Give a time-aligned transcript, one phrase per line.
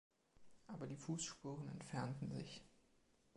[0.65, 2.63] Aber die Fußspuren entfernten sich.